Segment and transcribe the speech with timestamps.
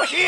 [0.00, 0.18] 不行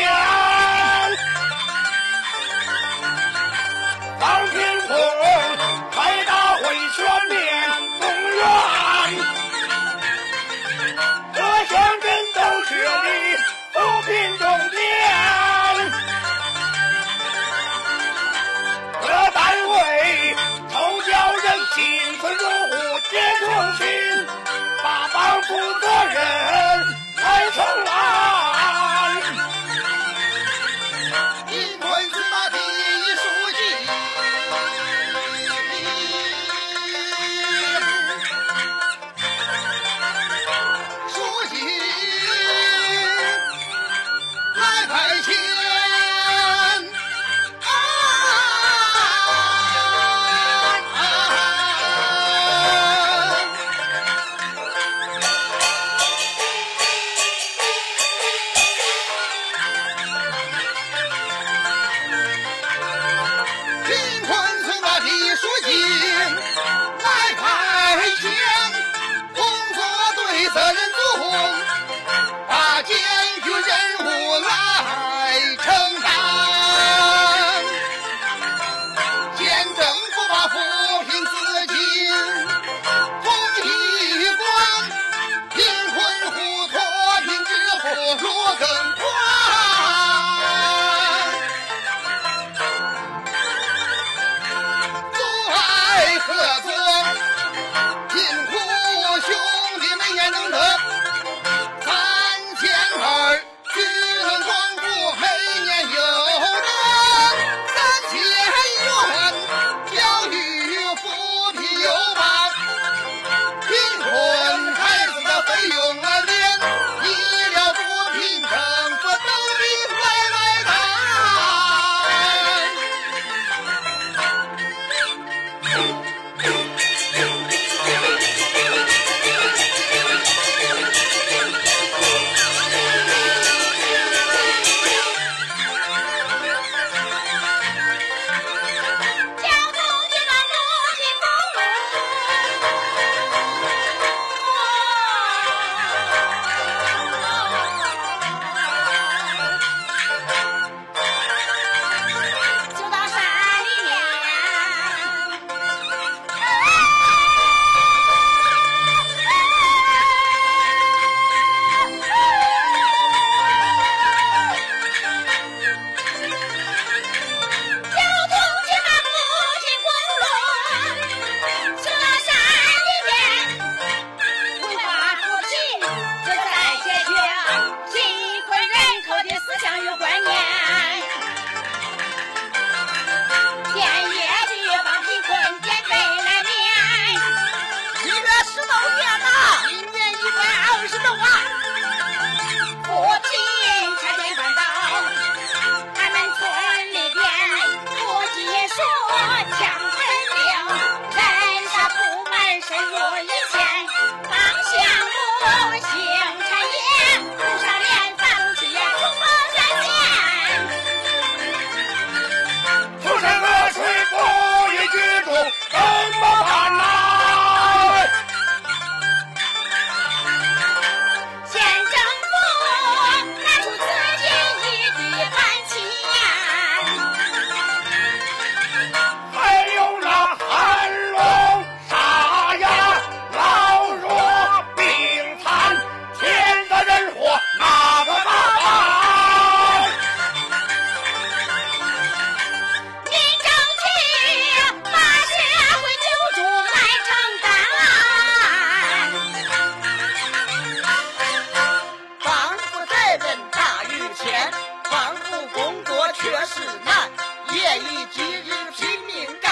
[253.17, 254.51] 责任大于天，
[254.85, 257.11] 反腐工作确实难，
[257.53, 259.51] 夜以继日拼命干，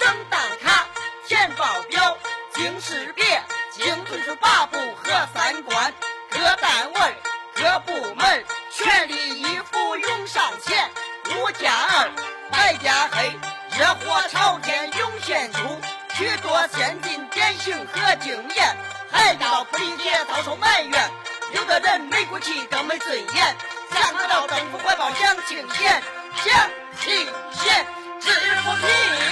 [0.00, 0.88] 争当卡，
[1.28, 2.18] 填报表，
[2.52, 5.94] 经识别，经推出八步和三关，
[6.30, 7.16] 各单位、
[7.54, 10.90] 各部门全力以赴涌上前，
[11.36, 12.10] 五加二，
[12.50, 13.38] 白加黑，
[13.78, 15.60] 热火朝天涌现出
[16.16, 18.76] 许多先进典型和经验，
[19.12, 21.10] 还到铺里边到处埋怨。
[21.52, 23.56] 有的人没骨气更没尊严，
[23.92, 26.02] 想得到政府怀抱想清闲，
[26.44, 26.70] 想
[27.00, 27.86] 清闲
[28.20, 28.30] 知
[28.64, 29.25] 不贫，